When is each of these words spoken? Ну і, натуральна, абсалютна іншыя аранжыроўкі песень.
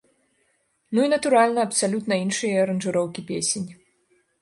Ну 0.95 0.99
і, 1.09 1.11
натуральна, 1.13 1.59
абсалютна 1.69 2.19
іншыя 2.25 2.57
аранжыроўкі 2.65 3.29
песень. 3.33 3.73